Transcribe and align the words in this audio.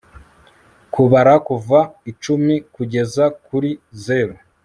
kubara 0.93 1.33
kuva 1.47 1.79
icumi 2.11 2.55
kugeza 2.75 3.23
kuri 3.45 3.69
zeru 4.03 4.35